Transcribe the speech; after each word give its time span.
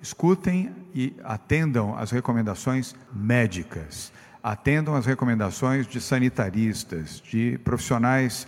Escutem 0.00 0.72
e 0.94 1.16
atendam 1.24 1.98
as 1.98 2.12
recomendações 2.12 2.94
médicas, 3.12 4.12
atendam 4.40 4.94
as 4.94 5.04
recomendações 5.04 5.88
de 5.88 6.00
sanitaristas, 6.00 7.20
de 7.20 7.58
profissionais 7.64 8.46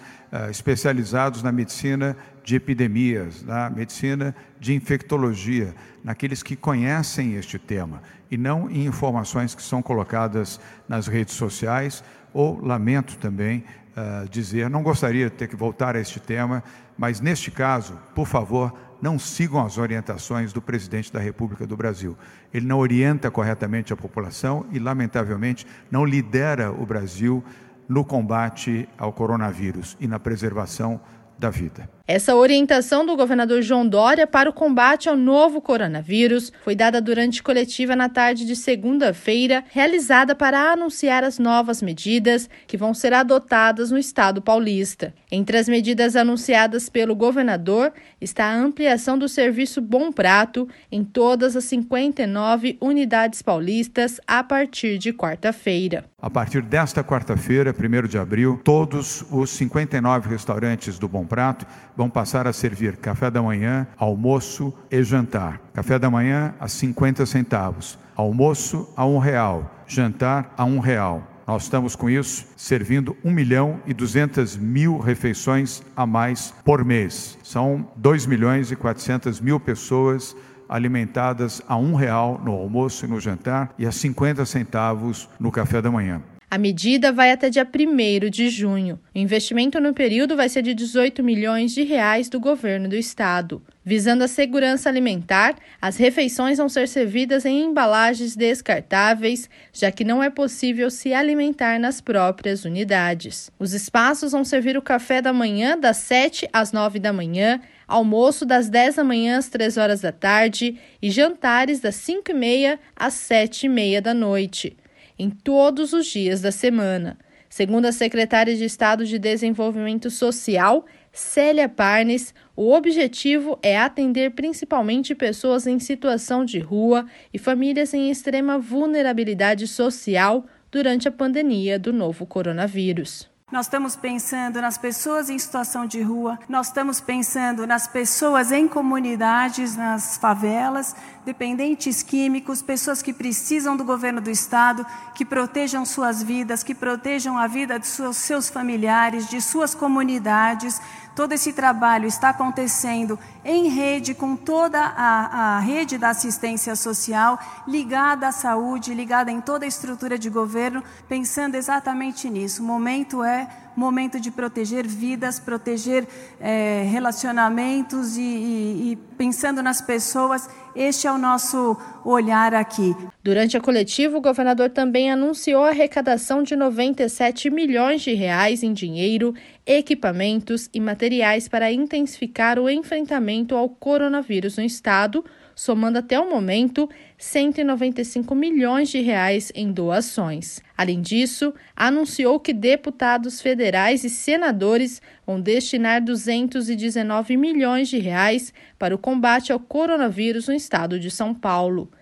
especializados 0.50 1.42
na 1.42 1.50
medicina 1.50 2.16
de 2.44 2.54
epidemias, 2.54 3.42
na 3.42 3.68
medicina 3.68 4.34
de 4.58 4.74
infectologia, 4.74 5.74
naqueles 6.04 6.42
que 6.42 6.54
conhecem 6.56 7.34
este 7.34 7.58
tema 7.58 8.00
e 8.30 8.36
não 8.36 8.70
em 8.70 8.86
informações 8.86 9.54
que 9.54 9.62
são 9.62 9.82
colocadas 9.82 10.60
nas 10.88 11.06
redes 11.06 11.34
sociais 11.34 12.04
ou, 12.32 12.64
lamento 12.64 13.18
também 13.18 13.64
uh, 13.96 14.28
dizer, 14.28 14.70
não 14.70 14.82
gostaria 14.82 15.28
de 15.28 15.36
ter 15.36 15.48
que 15.48 15.56
voltar 15.56 15.96
a 15.96 16.00
este 16.00 16.20
tema, 16.20 16.62
mas 16.96 17.20
neste 17.20 17.50
caso, 17.50 17.98
por 18.14 18.26
favor, 18.26 18.72
não 19.02 19.18
sigam 19.18 19.64
as 19.64 19.78
orientações 19.78 20.52
do 20.52 20.60
presidente 20.60 21.12
da 21.12 21.18
República 21.18 21.66
do 21.66 21.76
Brasil. 21.76 22.16
Ele 22.52 22.66
não 22.66 22.78
orienta 22.78 23.30
corretamente 23.30 23.92
a 23.92 23.96
população 23.96 24.66
e, 24.70 24.78
lamentavelmente, 24.78 25.66
não 25.90 26.04
lidera 26.04 26.70
o 26.70 26.84
Brasil 26.84 27.42
no 27.90 28.04
combate 28.04 28.88
ao 28.96 29.12
coronavírus 29.12 29.96
e 29.98 30.06
na 30.06 30.20
preservação 30.20 31.00
da 31.36 31.50
vida. 31.50 31.90
Essa 32.06 32.34
orientação 32.34 33.06
do 33.06 33.16
governador 33.16 33.62
João 33.62 33.86
Dória 33.86 34.26
para 34.26 34.50
o 34.50 34.52
combate 34.52 35.08
ao 35.08 35.16
novo 35.16 35.60
coronavírus 35.60 36.52
foi 36.62 36.74
dada 36.74 37.00
durante 37.00 37.42
coletiva 37.42 37.96
na 37.96 38.08
tarde 38.08 38.44
de 38.44 38.54
segunda-feira, 38.54 39.64
realizada 39.70 40.34
para 40.34 40.72
anunciar 40.72 41.24
as 41.24 41.38
novas 41.38 41.80
medidas 41.80 42.50
que 42.66 42.76
vão 42.76 42.92
ser 42.92 43.12
adotadas 43.12 43.90
no 43.90 43.98
estado 43.98 44.42
paulista. 44.42 45.14
Entre 45.30 45.56
as 45.56 45.68
medidas 45.68 46.14
anunciadas 46.14 46.88
pelo 46.88 47.14
governador 47.14 47.92
está 48.20 48.46
a 48.46 48.56
ampliação 48.56 49.16
do 49.16 49.28
serviço 49.28 49.80
Bom 49.80 50.12
Prato 50.12 50.68
em 50.90 51.04
todas 51.04 51.56
as 51.56 51.64
59 51.64 52.76
unidades 52.80 53.40
paulistas 53.40 54.20
a 54.26 54.42
partir 54.42 54.98
de 54.98 55.12
quarta-feira. 55.12 56.09
A 56.22 56.28
partir 56.28 56.60
desta 56.60 57.02
quarta-feira, 57.02 57.74
1 57.74 58.06
de 58.06 58.18
abril, 58.18 58.60
todos 58.62 59.24
os 59.30 59.48
59 59.50 60.28
restaurantes 60.28 60.98
do 60.98 61.08
Bom 61.08 61.24
Prato 61.24 61.64
vão 61.96 62.10
passar 62.10 62.46
a 62.46 62.52
servir 62.52 62.98
café 62.98 63.30
da 63.30 63.40
manhã, 63.40 63.86
almoço 63.96 64.74
e 64.90 65.02
jantar. 65.02 65.58
Café 65.72 65.98
da 65.98 66.10
manhã 66.10 66.54
a 66.60 66.68
50 66.68 67.24
centavos, 67.24 67.98
almoço 68.14 68.92
a 68.94 69.06
um 69.06 69.16
real, 69.16 69.74
jantar 69.86 70.52
a 70.58 70.64
um 70.66 70.78
real. 70.78 71.26
Nós 71.46 71.62
estamos 71.62 71.96
com 71.96 72.10
isso 72.10 72.46
servindo 72.54 73.16
1 73.24 73.30
milhão 73.30 73.80
e 73.86 73.94
200 73.94 74.58
mil 74.58 74.98
refeições 74.98 75.82
a 75.96 76.04
mais 76.04 76.52
por 76.62 76.84
mês. 76.84 77.38
São 77.42 77.88
2 77.96 78.26
milhões 78.26 78.70
e 78.70 78.76
400 78.76 79.40
mil 79.40 79.58
pessoas 79.58 80.36
alimentadas 80.70 81.60
a 81.66 81.76
um 81.76 81.94
real 81.94 82.40
no 82.42 82.52
almoço 82.52 83.04
e 83.04 83.08
no 83.08 83.20
jantar 83.20 83.74
e 83.76 83.84
a 83.84 83.92
50 83.92 84.46
centavos 84.46 85.28
no 85.38 85.50
café 85.50 85.82
da 85.82 85.90
manhã. 85.90 86.22
A 86.52 86.58
medida 86.58 87.12
vai 87.12 87.30
até 87.30 87.48
dia 87.48 87.64
1 87.64 88.28
de 88.28 88.50
junho. 88.50 88.98
O 89.14 89.18
investimento 89.18 89.80
no 89.80 89.94
período 89.94 90.36
vai 90.36 90.48
ser 90.48 90.62
de 90.62 90.74
18 90.74 91.22
milhões 91.22 91.70
de 91.70 91.84
reais 91.84 92.28
do 92.28 92.40
governo 92.40 92.88
do 92.88 92.96
estado. 92.96 93.62
Visando 93.84 94.24
a 94.24 94.28
segurança 94.28 94.88
alimentar, 94.88 95.54
as 95.80 95.96
refeições 95.96 96.58
vão 96.58 96.68
ser 96.68 96.88
servidas 96.88 97.46
em 97.46 97.62
embalagens 97.62 98.34
descartáveis, 98.34 99.48
já 99.72 99.92
que 99.92 100.02
não 100.02 100.20
é 100.20 100.28
possível 100.28 100.90
se 100.90 101.14
alimentar 101.14 101.78
nas 101.78 102.00
próprias 102.00 102.64
unidades. 102.64 103.48
Os 103.56 103.72
espaços 103.72 104.32
vão 104.32 104.44
servir 104.44 104.76
o 104.76 104.82
café 104.82 105.22
da 105.22 105.32
manhã 105.32 105.78
das 105.78 105.98
7 105.98 106.48
às 106.52 106.72
9 106.72 106.98
da 106.98 107.12
manhã, 107.12 107.60
almoço 107.90 108.46
das 108.46 108.68
10 108.68 108.96
da 108.96 109.04
manhã 109.04 109.36
às 109.36 109.48
3 109.48 109.76
horas 109.76 110.00
da 110.00 110.12
tarde 110.12 110.78
e 111.02 111.10
jantares 111.10 111.80
das 111.80 111.96
5 111.96 112.30
e 112.30 112.34
meia 112.34 112.80
às 112.94 113.14
7 113.14 113.66
e 113.66 113.68
meia 113.68 114.00
da 114.00 114.14
noite 114.14 114.76
em 115.18 115.28
todos 115.28 115.92
os 115.92 116.06
dias 116.06 116.40
da 116.40 116.50
semana. 116.50 117.18
Segundo 117.48 117.84
a 117.84 117.92
secretária 117.92 118.56
de 118.56 118.64
Estado 118.64 119.04
de 119.04 119.18
Desenvolvimento 119.18 120.08
Social, 120.08 120.86
Célia 121.12 121.68
Parnes, 121.68 122.32
o 122.56 122.72
objetivo 122.72 123.58
é 123.60 123.76
atender 123.76 124.30
principalmente 124.30 125.14
pessoas 125.14 125.66
em 125.66 125.78
situação 125.78 126.44
de 126.44 126.60
rua 126.60 127.04
e 127.34 127.38
famílias 127.38 127.92
em 127.92 128.08
extrema 128.08 128.58
vulnerabilidade 128.58 129.66
social 129.66 130.46
durante 130.70 131.08
a 131.08 131.12
pandemia 131.12 131.78
do 131.78 131.92
novo 131.92 132.24
coronavírus. 132.24 133.28
Nós 133.50 133.66
estamos 133.66 133.96
pensando 133.96 134.62
nas 134.62 134.78
pessoas 134.78 135.28
em 135.28 135.36
situação 135.36 135.84
de 135.84 136.00
rua, 136.00 136.38
nós 136.48 136.68
estamos 136.68 137.00
pensando 137.00 137.66
nas 137.66 137.88
pessoas 137.88 138.52
em 138.52 138.68
comunidades, 138.68 139.74
nas 139.76 140.16
favelas, 140.16 140.94
dependentes 141.24 142.00
químicos, 142.00 142.62
pessoas 142.62 143.02
que 143.02 143.12
precisam 143.12 143.76
do 143.76 143.84
governo 143.84 144.20
do 144.20 144.30
Estado, 144.30 144.86
que 145.16 145.24
protejam 145.24 145.84
suas 145.84 146.22
vidas, 146.22 146.62
que 146.62 146.76
protejam 146.76 147.36
a 147.36 147.48
vida 147.48 147.76
de 147.76 147.88
seus, 147.88 148.48
familiares, 148.48 149.28
de 149.28 149.40
suas 149.40 149.74
comunidades. 149.74 150.80
Todo 151.20 151.32
esse 151.32 151.52
trabalho 151.52 152.06
está 152.06 152.30
acontecendo 152.30 153.18
em 153.44 153.68
rede 153.68 154.14
com 154.14 154.34
toda 154.34 154.80
a, 154.80 155.56
a 155.56 155.60
rede 155.60 155.98
da 155.98 156.08
assistência 156.08 156.74
social, 156.74 157.38
ligada 157.68 158.28
à 158.28 158.32
saúde, 158.32 158.94
ligada 158.94 159.30
em 159.30 159.38
toda 159.38 159.66
a 159.66 159.68
estrutura 159.68 160.18
de 160.18 160.30
governo, 160.30 160.82
pensando 161.10 161.56
exatamente 161.56 162.30
nisso. 162.30 162.62
O 162.62 162.64
momento 162.64 163.22
é 163.22 163.46
momento 163.80 164.20
de 164.20 164.30
proteger 164.30 164.86
vidas, 164.86 165.40
proteger 165.40 166.06
é, 166.38 166.86
relacionamentos 166.90 168.18
e, 168.18 168.20
e, 168.20 168.92
e 168.92 168.96
pensando 169.16 169.62
nas 169.62 169.80
pessoas. 169.80 170.48
Este 170.76 171.06
é 171.06 171.12
o 171.12 171.18
nosso 171.18 171.76
olhar 172.04 172.54
aqui. 172.54 172.94
Durante 173.24 173.56
a 173.56 173.60
coletiva, 173.60 174.18
o 174.18 174.20
governador 174.20 174.68
também 174.70 175.10
anunciou 175.10 175.64
a 175.64 175.70
arrecadação 175.70 176.42
de 176.42 176.54
97 176.54 177.50
milhões 177.50 178.02
de 178.02 178.12
reais 178.12 178.62
em 178.62 178.72
dinheiro, 178.72 179.34
equipamentos 179.66 180.68
e 180.72 180.78
materiais 180.78 181.48
para 181.48 181.72
intensificar 181.72 182.58
o 182.58 182.68
enfrentamento 182.68 183.56
ao 183.56 183.68
coronavírus 183.68 184.58
no 184.58 184.62
estado 184.62 185.24
somando 185.60 185.98
até 185.98 186.18
o 186.18 186.30
momento 186.30 186.88
195 187.20 188.34
milhões 188.34 188.88
de 188.88 188.98
reais 189.02 189.52
em 189.54 189.70
doações. 189.70 190.62
Além 190.74 191.02
disso, 191.02 191.52
anunciou 191.76 192.40
que 192.40 192.54
deputados 192.54 193.42
federais 193.42 194.04
e 194.04 194.08
senadores 194.08 195.02
vão 195.26 195.38
destinar 195.38 196.02
219 196.02 197.36
milhões 197.36 197.90
de 197.90 197.98
reais 197.98 198.54
para 198.78 198.94
o 198.94 198.98
combate 198.98 199.52
ao 199.52 199.60
coronavírus 199.60 200.48
no 200.48 200.54
estado 200.54 200.98
de 200.98 201.10
São 201.10 201.34
Paulo. 201.34 201.90